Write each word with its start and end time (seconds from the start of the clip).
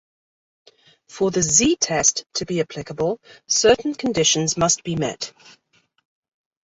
For 1.09 1.29
the 1.29 1.43
"Z"-test 1.43 2.25
to 2.33 2.45
be 2.47 2.59
applicable, 2.59 3.21
certain 3.45 3.93
conditions 3.93 4.57
must 4.57 4.83
be 4.83 4.95
met. 4.95 5.31